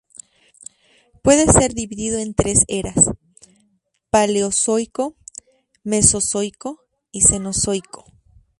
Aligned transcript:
Puede 1.21 1.45
ser 1.53 1.75
dividido 1.75 2.17
en 2.17 2.33
tres 2.33 2.65
eras: 2.67 3.11
Paleozoico, 4.09 5.15
Mesozoico 5.83 6.79
y 7.11 7.21
Cenozoico. 7.21 8.05